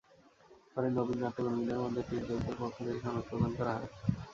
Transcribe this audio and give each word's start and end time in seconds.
পরে 0.73 0.87
নবীন 0.89 1.17
নাট্যকর্মীদের 1.23 1.81
মধ্যে 1.83 2.01
তির্যকের 2.09 2.55
পক্ষ 2.59 2.77
থেকে 2.77 2.99
সনদ 3.03 3.23
প্রদান 3.29 3.51
করা 3.57 3.71
হয়। 3.75 3.89